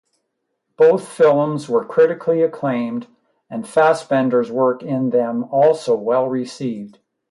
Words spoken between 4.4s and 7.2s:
work in them also well received.